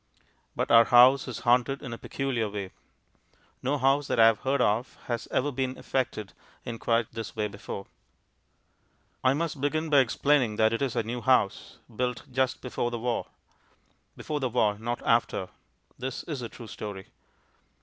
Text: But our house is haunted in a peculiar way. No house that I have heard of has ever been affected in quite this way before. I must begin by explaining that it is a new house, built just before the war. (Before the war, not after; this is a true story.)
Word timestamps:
But 0.55 0.71
our 0.71 0.85
house 0.85 1.27
is 1.27 1.41
haunted 1.41 1.83
in 1.83 1.93
a 1.93 1.97
peculiar 1.99 2.49
way. 2.49 2.71
No 3.61 3.77
house 3.77 4.07
that 4.07 4.19
I 4.19 4.25
have 4.25 4.39
heard 4.39 4.59
of 4.59 4.97
has 5.05 5.27
ever 5.29 5.51
been 5.51 5.77
affected 5.77 6.33
in 6.65 6.79
quite 6.79 7.11
this 7.11 7.35
way 7.35 7.47
before. 7.47 7.85
I 9.23 9.35
must 9.35 9.61
begin 9.61 9.91
by 9.91 9.99
explaining 9.99 10.55
that 10.55 10.73
it 10.73 10.81
is 10.81 10.95
a 10.95 11.03
new 11.03 11.21
house, 11.21 11.77
built 11.95 12.23
just 12.31 12.61
before 12.61 12.89
the 12.89 12.97
war. 12.97 13.27
(Before 14.17 14.39
the 14.39 14.49
war, 14.49 14.75
not 14.79 15.03
after; 15.05 15.49
this 15.99 16.23
is 16.23 16.41
a 16.41 16.49
true 16.49 16.65
story.) 16.65 17.05